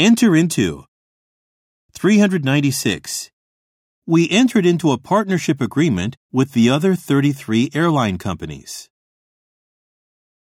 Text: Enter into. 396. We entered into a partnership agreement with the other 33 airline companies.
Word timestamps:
Enter 0.00 0.36
into. 0.36 0.84
396. 1.92 3.32
We 4.06 4.30
entered 4.30 4.64
into 4.64 4.92
a 4.92 4.96
partnership 4.96 5.60
agreement 5.60 6.16
with 6.30 6.52
the 6.52 6.70
other 6.70 6.94
33 6.94 7.70
airline 7.74 8.16
companies. 8.16 8.88